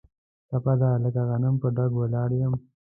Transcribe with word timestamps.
ټپه 0.49 0.73
ده: 0.81 0.89
لکه 1.03 1.21
غنم 1.29 1.55
په 1.61 1.67
ډاګ 1.75 1.91
ولاړ 1.97 2.29
یم. 2.39 2.53